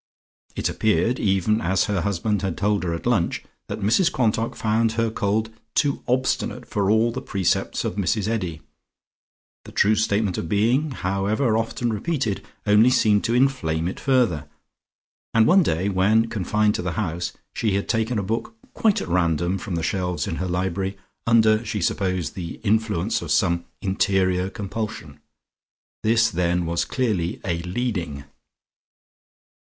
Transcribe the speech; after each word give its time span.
It 0.55 0.67
appeared, 0.67 1.19
even 1.19 1.61
as 1.61 1.83
her 1.83 2.01
husband 2.01 2.41
had 2.41 2.57
told 2.57 2.83
her 2.83 2.95
at 2.95 3.05
lunch, 3.05 3.43
that 3.67 3.81
Mrs 3.83 4.11
Quantock 4.11 4.55
found 4.55 4.93
her 4.93 5.11
cold 5.11 5.51
too 5.75 6.01
obstinate 6.07 6.65
for 6.65 6.89
all 6.89 7.11
the 7.11 7.21
precepts 7.21 7.85
of 7.85 7.97
Mrs 7.97 8.27
Eddy; 8.27 8.61
the 9.63 9.71
True 9.71 9.93
Statement 9.93 10.39
of 10.39 10.49
Being, 10.49 10.89
however 10.89 11.55
often 11.55 11.93
repeated, 11.93 12.43
only 12.65 12.89
seemed 12.89 13.23
to 13.25 13.35
inflame 13.35 13.87
it 13.87 13.99
further, 13.99 14.49
and 15.35 15.45
one 15.45 15.61
day, 15.61 15.87
when 15.87 16.29
confined 16.29 16.73
to 16.73 16.81
the 16.81 16.93
house, 16.93 17.33
she 17.53 17.75
had 17.75 17.87
taken 17.87 18.17
a 18.17 18.23
book 18.23 18.55
"quite 18.73 19.01
at 19.01 19.07
random" 19.07 19.59
from 19.59 19.75
the 19.75 19.83
shelves 19.83 20.25
in 20.27 20.37
her 20.37 20.47
library, 20.47 20.97
under, 21.27 21.63
she 21.63 21.79
supposed, 21.79 22.33
the 22.33 22.59
influence 22.63 23.21
of 23.21 23.29
some 23.29 23.65
interior 23.83 24.49
compulsion. 24.49 25.19
This 26.01 26.31
then 26.31 26.65
was 26.65 26.85
clearly 26.85 27.39
a 27.45 27.61
"leading." 27.61 28.23